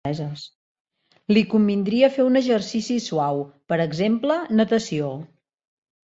[1.35, 3.41] Li convindria fer un exercici suau,
[3.73, 5.11] per exemple natació.